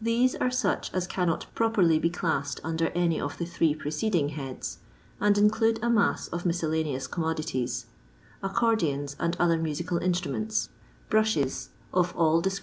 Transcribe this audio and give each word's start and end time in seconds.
These 0.00 0.36
are 0.36 0.52
such 0.52 0.94
as 0.94 1.08
cannot 1.08 1.52
properly 1.56 1.98
be 1.98 2.08
classed 2.08 2.60
under 2.62 2.90
any 2.90 3.20
of 3.20 3.36
the 3.36 3.44
three 3.44 3.74
preceding 3.74 4.28
heads, 4.28 4.78
and 5.20 5.36
include 5.36 5.80
a 5.82 5.90
mass 5.90 6.28
of 6.28 6.44
ntiscellaneous 6.44 7.10
commodities: 7.10 7.86
Accordions 8.44 9.16
and 9.18 9.34
other 9.40 9.58
musical 9.58 9.98
instruments; 9.98 10.68
brushes 11.10 11.70
of 11.92 12.14
all 12.14 12.14
LONDON 12.14 12.14
LABOUR 12.14 12.14
AND 12.14 12.14
THE 12.14 12.20
LONDON 12.20 12.50
POOR. 12.50 12.54